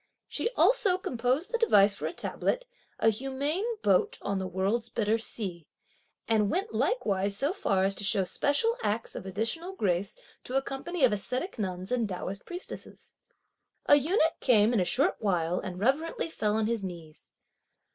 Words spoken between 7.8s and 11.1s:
as to show special acts of additional grace to a company